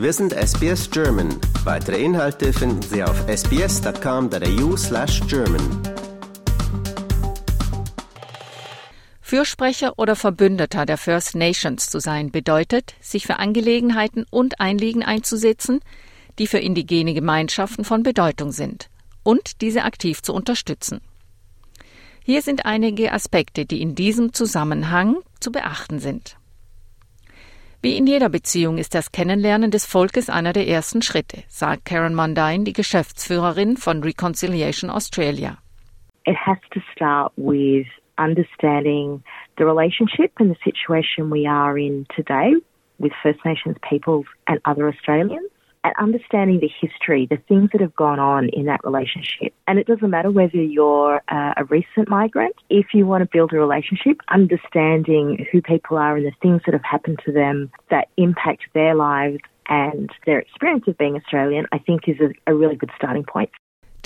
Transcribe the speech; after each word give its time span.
Wir 0.00 0.14
sind 0.14 0.32
SBS 0.32 0.90
German. 0.90 1.28
Weitere 1.62 2.02
Inhalte 2.02 2.54
finden 2.54 2.80
Sie 2.80 3.04
auf 3.04 3.22
sbs.com.au 3.28 4.74
slash 4.74 5.20
German. 5.28 5.60
Fürsprecher 9.20 9.98
oder 9.98 10.16
Verbündeter 10.16 10.86
der 10.86 10.96
First 10.96 11.34
Nations 11.34 11.90
zu 11.90 12.00
sein 12.00 12.30
bedeutet, 12.30 12.94
sich 13.02 13.26
für 13.26 13.38
Angelegenheiten 13.38 14.24
und 14.30 14.58
Einliegen 14.58 15.02
einzusetzen, 15.02 15.80
die 16.38 16.46
für 16.46 16.60
indigene 16.60 17.12
Gemeinschaften 17.12 17.84
von 17.84 18.02
Bedeutung 18.02 18.52
sind 18.52 18.88
und 19.22 19.60
diese 19.60 19.84
aktiv 19.84 20.22
zu 20.22 20.32
unterstützen. 20.32 21.02
Hier 22.24 22.40
sind 22.40 22.64
einige 22.64 23.12
Aspekte, 23.12 23.66
die 23.66 23.82
in 23.82 23.94
diesem 23.94 24.32
Zusammenhang 24.32 25.18
zu 25.40 25.52
beachten 25.52 25.98
sind. 25.98 26.39
Wie 27.82 27.96
in 27.96 28.06
jeder 28.06 28.28
Beziehung 28.28 28.76
ist 28.76 28.94
das 28.94 29.10
Kennenlernen 29.10 29.70
des 29.70 29.86
Volkes 29.86 30.28
einer 30.28 30.52
der 30.52 30.68
ersten 30.68 31.00
Schritte, 31.00 31.44
sagt 31.48 31.86
Karen 31.86 32.14
Mundine, 32.14 32.64
die 32.64 32.74
Geschäftsführerin 32.74 33.78
von 33.78 34.02
Reconciliation 34.02 34.90
Australia. 34.90 35.56
It 36.26 36.36
has 36.36 36.58
to 36.74 36.80
start 36.92 37.32
with 37.36 37.86
understanding 38.18 39.22
the 39.56 39.64
relationship 39.64 40.30
and 40.38 40.54
the 40.54 40.58
situation 40.62 41.30
we 41.30 41.48
are 41.48 41.78
in 41.78 42.04
today 42.14 42.52
with 42.98 43.12
First 43.22 43.42
Nations 43.46 43.78
peoples 43.80 44.26
and 44.46 44.60
other 44.66 44.86
Australians. 44.86 45.48
And 45.84 45.94
understanding 45.98 46.60
the 46.60 46.70
history, 46.80 47.26
the 47.30 47.38
things 47.48 47.70
that 47.72 47.80
have 47.80 47.94
gone 47.96 48.18
on 48.18 48.48
in 48.50 48.66
that 48.66 48.80
relationship. 48.84 49.54
And 49.66 49.78
it 49.78 49.86
doesn't 49.86 50.10
matter 50.10 50.30
whether 50.30 50.56
you're 50.56 51.22
uh, 51.28 51.54
a 51.56 51.64
recent 51.64 52.08
migrant, 52.08 52.54
if 52.68 52.86
you 52.92 53.06
want 53.06 53.22
to 53.22 53.28
build 53.32 53.52
a 53.52 53.58
relationship, 53.58 54.20
understanding 54.28 55.46
who 55.50 55.62
people 55.62 55.96
are 55.96 56.16
and 56.16 56.26
the 56.26 56.32
things 56.42 56.62
that 56.66 56.74
have 56.74 56.84
happened 56.84 57.20
to 57.24 57.32
them 57.32 57.70
that 57.90 58.08
impact 58.16 58.62
their 58.74 58.94
lives 58.94 59.38
and 59.68 60.10
their 60.26 60.40
experience 60.40 60.84
of 60.86 60.98
being 60.98 61.16
Australian, 61.16 61.66
I 61.72 61.78
think 61.78 62.08
is 62.08 62.16
a, 62.20 62.50
a 62.50 62.54
really 62.54 62.76
good 62.76 62.90
starting 62.96 63.24
point. 63.24 63.50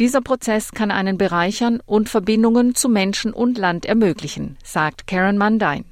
Dieser 0.01 0.21
Prozess 0.23 0.73
kann 0.73 0.91
einen 0.91 1.19
bereichern 1.19 1.81
und 1.87 2.09
Verbindungen 2.09 2.75
zu 2.75 2.89
Menschen 2.89 3.33
und 3.33 3.57
Land 3.57 3.87
ermöglichen, 3.87 4.57
sagt 4.65 5.07
Karen 5.07 5.39
Mundine. 5.39 5.85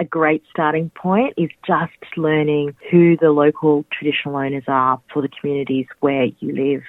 A 0.00 0.04
great 0.04 0.42
starting 0.50 0.90
point 0.90 1.34
is 1.36 1.50
just 1.66 1.92
learning 2.16 2.74
who 2.90 3.18
the 3.18 3.30
local 3.30 3.84
traditional 3.92 4.34
owners 4.34 4.64
are 4.66 4.98
for 5.12 5.20
the 5.20 5.28
communities 5.28 5.86
where 6.00 6.24
you 6.24 6.54
live. 6.54 6.82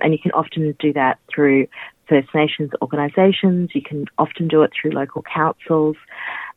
And 0.00 0.12
you 0.12 0.20
can 0.20 0.30
often 0.30 0.74
do 0.78 0.92
that 0.92 1.18
through 1.34 1.66
First 2.08 2.28
Nations 2.32 2.70
organisations, 2.80 3.70
you 3.74 3.82
can 3.82 4.04
often 4.18 4.46
do 4.46 4.62
it 4.62 4.70
through 4.80 4.92
local 4.92 5.22
councils, 5.22 5.96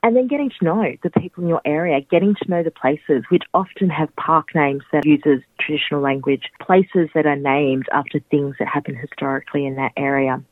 and 0.03 0.15
then 0.15 0.27
getting 0.27 0.51
to 0.59 0.65
know 0.65 0.95
the 1.01 1.09
people 1.09 1.43
in 1.43 1.49
your 1.49 1.61
area, 1.65 2.01
getting 2.01 2.35
to 2.35 2.49
know 2.49 2.63
the 2.63 2.71
places 2.71 3.23
which 3.29 3.43
often 3.53 3.89
have 3.89 4.13
park 4.17 4.53
names 4.53 4.83
that 4.91 5.05
uses 5.05 5.41
traditional 5.59 6.01
language, 6.01 6.51
places 6.61 7.09
that 7.15 7.25
are 7.25 7.37
named 7.37 7.87
after 7.91 8.19
things 8.29 8.55
that 8.59 8.67
happened 8.67 8.97
historically 8.97 9.65
in 9.65 9.75
that 9.75 9.93
area. 9.97 10.43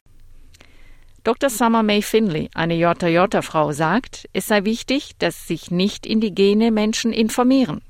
Dr. 1.26 1.50
Summer 1.50 1.82
May 1.82 2.04
Finley, 2.04 2.52
eine 2.54 2.76
JJ-Frau, 2.76 3.72
sagt, 3.72 4.30
es 4.34 4.48
sei 4.48 4.64
wichtig, 4.64 5.18
dass 5.18 5.48
sich 5.48 5.72
nicht 5.72 6.06
indigene 6.06 6.70
Menschen 6.70 7.12
informieren. 7.12 7.82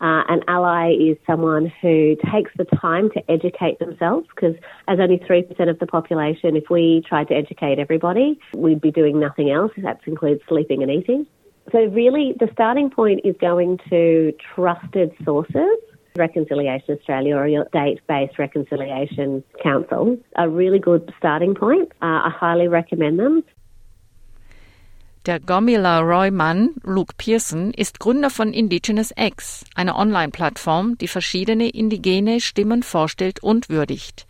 Uh, 0.00 0.24
an 0.26 0.42
ally 0.48 0.90
is 0.92 1.16
someone 1.24 1.72
who 1.80 2.16
takes 2.32 2.50
the 2.58 2.64
time 2.80 3.10
to 3.10 3.20
educate 3.30 3.78
themselves 3.78 4.26
because, 4.34 4.56
as 4.88 4.98
only 4.98 5.18
3% 5.18 5.70
of 5.70 5.78
the 5.78 5.86
population, 5.86 6.56
if 6.56 6.68
we 6.68 7.00
tried 7.08 7.28
to 7.28 7.34
educate 7.34 7.78
everybody, 7.78 8.36
we'd 8.56 8.80
be 8.80 8.90
doing 8.90 9.20
nothing 9.20 9.52
else. 9.52 9.70
That 9.76 10.00
includes 10.04 10.42
sleeping 10.48 10.82
and 10.82 10.90
eating. 10.90 11.28
So, 11.70 11.78
really, 11.78 12.34
the 12.40 12.48
starting 12.52 12.90
point 12.90 13.20
is 13.22 13.36
going 13.40 13.78
to 13.88 14.32
trusted 14.52 15.12
sources 15.24 15.78
Reconciliation 16.16 16.96
Australia 16.96 17.36
or 17.36 17.48
your 17.48 17.66
state-based 17.70 18.38
reconciliation 18.38 19.42
council 19.60 20.16
a 20.36 20.48
really 20.48 20.78
good 20.78 21.12
starting 21.18 21.56
point. 21.56 21.90
Uh, 22.00 22.28
I 22.28 22.30
highly 22.30 22.68
recommend 22.68 23.18
them. 23.18 23.42
Der 25.26 25.40
Gomila 25.40 26.02
Roy-Mann, 26.02 26.74
Luke 26.84 27.14
Pearson, 27.16 27.72
ist 27.72 27.98
Gründer 27.98 28.30
von 28.30 28.52
Indigenous 28.52 29.12
X, 29.16 29.64
einer 29.74 29.96
Online-Plattform, 29.96 30.98
die 30.98 31.08
verschiedene 31.08 31.68
indigene 31.70 32.40
Stimmen 32.40 32.84
vorstellt 32.84 33.42
und 33.42 33.68
würdigt. 33.68 34.26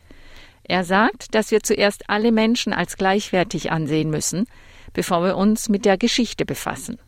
Er 0.62 0.84
sagt, 0.84 1.34
dass 1.34 1.50
wir 1.50 1.60
zuerst 1.60 2.08
alle 2.08 2.32
Menschen 2.32 2.72
als 2.72 2.96
gleichwertig 2.96 3.70
ansehen 3.72 4.08
müssen, 4.08 4.46
bevor 4.94 5.22
wir 5.22 5.36
uns 5.36 5.68
mit 5.68 5.84
der 5.84 5.98
Geschichte 5.98 6.46
befassen. 6.46 6.98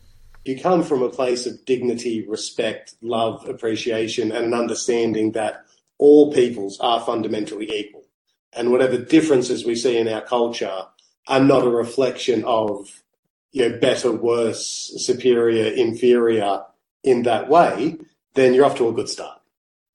You 0.47 0.59
come 0.59 0.83
from 0.83 1.01
a 1.01 1.09
place 1.09 1.45
of 1.45 1.65
dignity, 1.65 2.25
respect, 2.27 2.95
love, 3.01 3.47
appreciation, 3.47 4.31
and 4.31 4.45
an 4.45 4.53
understanding 4.53 5.31
that 5.33 5.65
all 5.97 6.33
peoples 6.33 6.79
are 6.79 6.99
fundamentally 7.01 7.71
equal. 7.71 8.05
And 8.53 8.71
whatever 8.71 8.97
differences 8.97 9.65
we 9.65 9.75
see 9.75 9.97
in 9.97 10.07
our 10.07 10.21
culture 10.21 10.83
are 11.27 11.39
not 11.39 11.65
a 11.65 11.69
reflection 11.69 12.43
of, 12.45 13.03
you 13.51 13.69
know, 13.69 13.79
better, 13.79 14.11
worse, 14.11 14.93
superior, 14.97 15.71
inferior 15.71 16.63
in 17.03 17.23
that 17.23 17.49
way, 17.49 17.97
then 18.33 18.53
you're 18.53 18.65
off 18.65 18.77
to 18.77 18.89
a 18.89 18.93
good 18.93 19.09
start. 19.09 19.39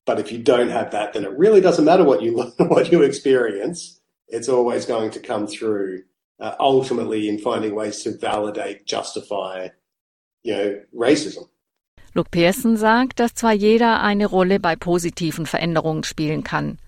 But 0.04 0.18
if 0.18 0.32
you 0.32 0.38
don't 0.38 0.70
have 0.70 0.90
that, 0.90 1.12
then 1.12 1.24
it 1.24 1.38
really 1.38 1.60
doesn't 1.60 1.84
matter 1.84 2.04
what 2.04 2.22
you 2.22 2.36
learn, 2.58 2.68
what 2.68 2.90
you 2.90 3.02
experience. 3.02 4.00
It's 4.28 4.48
always 4.48 4.86
going 4.86 5.10
to 5.12 5.20
come 5.20 5.46
through 5.46 6.02
uh, 6.40 6.54
ultimately 6.58 7.28
in 7.28 7.38
finding 7.38 7.74
ways 7.74 8.02
to 8.02 8.16
validate, 8.18 8.84
justify, 8.86 9.68
you 10.42 10.54
know, 10.54 10.80
racism. 10.92 11.48
Luke 12.14 12.30
Pearson 12.30 12.76
sagt, 12.76 13.20
dass 13.20 13.34
zwar 13.34 13.52
jeder 13.52 14.02
eine 14.02 14.26
Rolle 14.26 14.60
bei 14.60 14.76
positiven 14.76 15.46
Veränderungen 15.46 16.04
spielen 16.04 16.44
kann. 16.44 16.78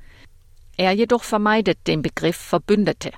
Er 0.77 0.93
jedoch 0.93 1.23
vermeidet 1.23 1.79
den 1.87 2.03
Begriff 2.03 2.37
Verbündete. 2.37 3.13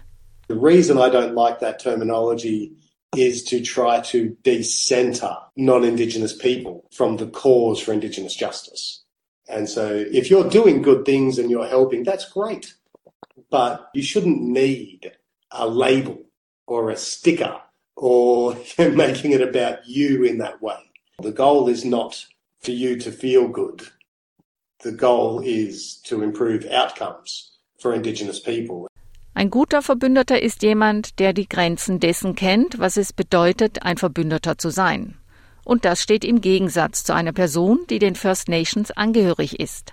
The 0.49 0.55
reason 0.55 0.99
I 0.99 1.11
don't 1.11 1.35
like 1.35 1.59
that 1.61 1.81
terminology 1.81 2.77
is 3.17 3.45
to 3.45 3.61
try 3.61 4.01
to 4.03 4.37
decenter 4.45 5.37
non-Indigenous 5.57 6.37
people 6.37 6.85
from 6.93 7.17
the 7.17 7.27
cause 7.27 7.81
for 7.81 7.93
Indigenous 7.93 8.37
justice. 8.37 9.05
And 9.49 9.69
so 9.69 10.05
if 10.13 10.31
you're 10.31 10.49
doing 10.49 10.83
good 10.83 11.05
things 11.05 11.39
and 11.39 11.51
you're 11.51 11.67
helping, 11.67 12.05
that's 12.05 12.31
great. 12.31 12.75
But 13.51 13.89
you 13.95 14.03
shouldn't 14.03 14.41
need 14.43 15.13
a 15.51 15.67
label 15.67 16.19
or 16.67 16.91
a 16.91 16.97
sticker 16.97 17.61
or 17.97 18.57
making 18.79 19.33
it 19.33 19.41
about 19.41 19.87
you 19.87 20.25
in 20.25 20.39
that 20.39 20.63
way. 20.63 20.79
The 21.23 21.33
goal 21.33 21.69
is 21.69 21.85
not 21.85 22.27
for 22.61 22.73
you 22.73 22.99
to 22.99 23.11
feel 23.11 23.49
good. 23.49 23.89
The 24.83 24.93
goal 24.93 25.41
is 25.45 26.01
to 26.05 26.23
improve 26.23 26.67
outcomes 26.67 27.53
for 27.81 27.95
Indigenous 27.95 28.41
people. 28.41 28.87
Ein 29.35 29.51
guter 29.51 29.83
Verbündeter 29.83 30.41
ist 30.41 30.63
jemand, 30.63 31.19
der 31.19 31.33
die 31.33 31.49
Grenzen 31.49 32.01
dessen 32.01 32.35
kennt, 32.35 32.79
was 32.79 32.97
es 32.97 33.13
bedeutet, 33.13 33.83
ein 33.83 33.99
Verbündeter 33.99 34.57
zu 34.57 34.71
sein. 34.71 35.17
Und 35.65 35.85
das 35.85 36.03
steht 36.03 36.25
im 36.25 36.41
Gegensatz 36.41 37.05
zu 37.05 37.15
einer 37.15 37.33
Person, 37.33 37.81
die 37.91 37.99
den 37.99 38.15
First 38.15 38.49
Nations 38.49 38.93
angehörig 38.93 39.61
ist. 39.61 39.93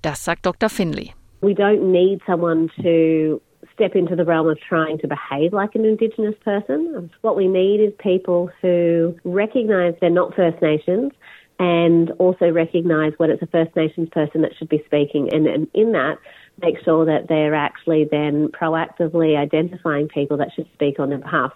Das 0.00 0.24
sagt 0.24 0.46
Dr. 0.46 0.68
Finley. 0.68 1.12
We 1.42 1.54
don't 1.54 1.90
need 1.90 2.20
someone 2.26 2.68
to 2.82 3.40
step 3.82 3.96
into 3.96 4.14
the 4.14 4.24
realm 4.24 4.48
of 4.48 4.58
trying 4.60 4.96
to 4.98 5.08
behave 5.08 5.52
like 5.52 5.74
an 5.74 5.84
Indigenous 5.84 6.36
person. 6.44 7.10
What 7.22 7.36
we 7.36 7.48
need 7.48 7.80
is 7.80 7.92
people 7.98 8.48
who 8.60 9.16
recognise 9.24 9.94
they're 10.00 10.08
not 10.08 10.36
First 10.36 10.62
Nations 10.62 11.10
and 11.58 12.12
also 12.12 12.48
recognise 12.48 13.12
when 13.16 13.30
it's 13.30 13.42
a 13.42 13.46
First 13.48 13.74
Nations 13.74 14.08
person 14.10 14.42
that 14.42 14.52
should 14.56 14.68
be 14.68 14.82
speaking, 14.86 15.30
and, 15.32 15.48
and 15.48 15.66
in 15.74 15.92
that, 15.92 16.18
make 16.60 16.76
sure 16.84 17.04
that 17.06 17.26
they're 17.28 17.56
actually 17.56 18.06
then 18.08 18.48
proactively 18.48 19.36
identifying 19.36 20.06
people 20.06 20.36
that 20.36 20.50
should 20.54 20.68
speak 20.74 21.00
on 21.00 21.08
their 21.08 21.18
behalf. 21.18 21.52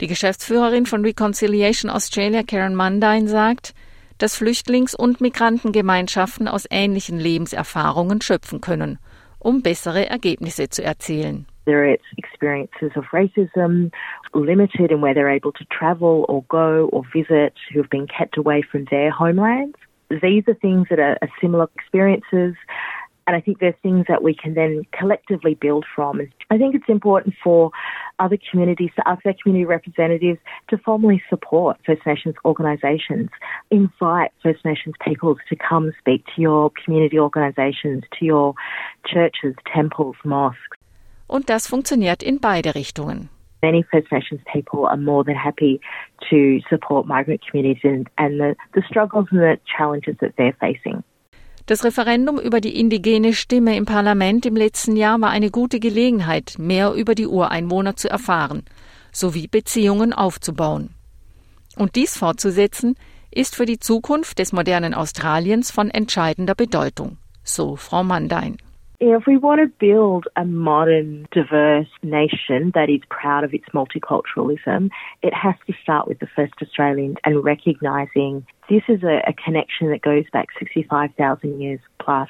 Die 0.00 0.06
Geschäftsführerin 0.06 0.86
von 0.86 1.02
Reconciliation 1.02 1.90
Australia, 1.90 2.42
Karen 2.42 2.74
Mundine, 2.74 3.26
sagt, 3.26 3.74
dass 4.18 4.36
Flüchtlings- 4.36 4.94
und 4.94 5.20
Migrantengemeinschaften 5.20 6.46
aus 6.46 6.66
ähnlichen 6.70 7.18
Lebenserfahrungen 7.18 8.20
schöpfen 8.20 8.60
können 8.60 8.98
um 9.40 9.62
bessere 9.62 10.10
Ergebnisse 10.10 10.68
zu 10.68 10.82
erzielen. 10.82 11.46
There 11.64 11.84
are 11.84 11.98
experiences 12.16 12.92
of 12.96 13.04
racism, 13.12 13.92
limited 14.32 14.90
in 14.90 15.00
where 15.02 15.12
they're 15.12 15.28
able 15.30 15.52
to 15.52 15.64
travel 15.66 16.24
or 16.28 16.42
go 16.48 16.88
or 16.92 17.02
visit, 17.12 17.52
who 17.72 17.80
have 17.82 17.90
been 17.90 18.06
kept 18.06 18.38
away 18.38 18.62
from 18.62 18.86
their 18.90 19.10
homelands. 19.10 19.76
These 20.08 20.44
are 20.48 20.54
things 20.54 20.86
that 20.88 20.98
are 20.98 21.18
similar 21.40 21.68
experiences 21.74 22.54
and 23.28 23.36
I 23.36 23.42
think 23.42 23.58
there's 23.60 23.74
things 23.82 24.06
that 24.08 24.22
we 24.22 24.34
can 24.34 24.54
then 24.54 24.84
collectively 24.98 25.54
build 25.54 25.84
from. 25.94 26.22
I 26.48 26.56
think 26.56 26.74
it's 26.74 26.88
important 26.88 27.34
for 27.44 27.70
other 28.18 28.38
communities, 28.50 28.88
to 28.96 29.06
ask 29.06 29.22
their 29.22 29.34
community 29.42 29.66
representatives 29.66 30.38
to 30.70 30.78
formally 30.78 31.22
support 31.28 31.76
First 31.84 32.06
Nations 32.06 32.36
organisations. 32.46 33.28
Invite 33.70 34.32
First 34.42 34.64
Nations 34.64 34.94
peoples 35.04 35.36
to 35.50 35.56
come 35.56 35.92
speak 35.98 36.24
to 36.34 36.40
your 36.40 36.72
community 36.82 37.18
organisations, 37.18 38.04
to 38.18 38.24
your 38.24 38.54
churches, 39.06 39.54
temples, 39.74 40.16
mosques. 40.24 40.78
Und 41.26 41.50
das 41.50 41.66
funktioniert 41.66 42.22
in 42.22 42.38
beide 42.38 42.74
Richtungen. 42.74 43.28
Many 43.62 43.84
First 43.92 44.10
Nations 44.10 44.40
people 44.50 44.86
are 44.86 44.96
more 44.96 45.22
than 45.22 45.34
happy 45.34 45.82
to 46.30 46.60
support 46.70 47.06
migrant 47.06 47.42
communities 47.46 47.82
and, 47.84 48.08
and 48.16 48.40
the, 48.40 48.56
the 48.72 48.82
struggles 48.88 49.26
and 49.30 49.40
the 49.40 49.58
challenges 49.76 50.16
that 50.22 50.32
they're 50.38 50.56
facing. 50.58 51.04
Das 51.68 51.84
Referendum 51.84 52.40
über 52.40 52.62
die 52.62 52.80
indigene 52.80 53.34
Stimme 53.34 53.76
im 53.76 53.84
Parlament 53.84 54.46
im 54.46 54.56
letzten 54.56 54.96
Jahr 54.96 55.20
war 55.20 55.28
eine 55.28 55.50
gute 55.50 55.80
Gelegenheit, 55.80 56.54
mehr 56.56 56.94
über 56.94 57.14
die 57.14 57.26
Ureinwohner 57.26 57.94
zu 57.94 58.08
erfahren, 58.08 58.62
sowie 59.12 59.48
Beziehungen 59.48 60.14
aufzubauen. 60.14 60.94
Und 61.76 61.94
dies 61.94 62.16
fortzusetzen, 62.16 62.94
ist 63.30 63.54
für 63.54 63.66
die 63.66 63.78
Zukunft 63.78 64.38
des 64.38 64.52
modernen 64.52 64.94
Australiens 64.94 65.70
von 65.70 65.90
entscheidender 65.90 66.54
Bedeutung, 66.54 67.18
so 67.44 67.76
Frau 67.76 68.02
Mandein. 68.02 68.56
If 69.00 69.28
we 69.28 69.36
want 69.36 69.60
to 69.60 69.68
build 69.78 70.26
a 70.34 70.44
modern, 70.44 71.28
diverse 71.30 71.86
nation 72.02 72.72
that 72.74 72.90
is 72.90 73.00
proud 73.08 73.44
of 73.44 73.54
its 73.54 73.66
multiculturalism, 73.72 74.90
it 75.22 75.32
has 75.32 75.54
to 75.68 75.72
start 75.80 76.08
with 76.08 76.18
the 76.18 76.26
first 76.34 76.54
Australians 76.60 77.16
and 77.24 77.44
recognising 77.44 78.44
this 78.68 78.82
is 78.88 79.04
a, 79.04 79.22
a, 79.26 79.32
connection 79.32 79.90
that 79.92 80.02
goes 80.02 80.24
back 80.32 80.48
65,000 80.58 81.60
years 81.60 81.78
plus. 82.00 82.28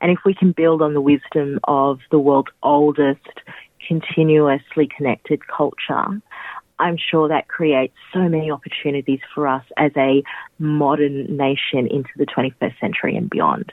And 0.00 0.10
if 0.10 0.18
we 0.26 0.34
can 0.34 0.50
build 0.50 0.82
on 0.82 0.92
the 0.92 1.00
wisdom 1.00 1.60
of 1.64 2.00
the 2.10 2.18
world's 2.18 2.50
oldest, 2.64 3.40
continuously 3.86 4.88
connected 4.94 5.46
culture, 5.46 6.20
I'm 6.80 6.96
sure 6.96 7.28
that 7.28 7.46
creates 7.46 7.94
so 8.12 8.28
many 8.28 8.50
opportunities 8.50 9.20
for 9.32 9.46
us 9.46 9.64
as 9.76 9.92
a 9.96 10.24
modern 10.58 11.36
nation 11.36 11.86
into 11.86 12.10
the 12.16 12.26
21st 12.26 12.80
century 12.80 13.16
and 13.16 13.30
beyond. 13.30 13.72